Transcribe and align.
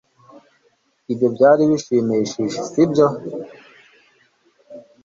Ibyo 1.11 1.27
byari 1.35 1.61
bishimishije, 1.71 2.59
sibyo? 2.69 3.07